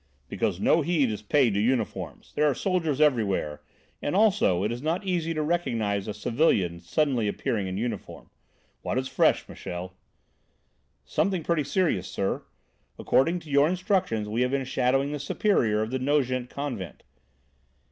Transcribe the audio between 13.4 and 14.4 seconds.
to your instructions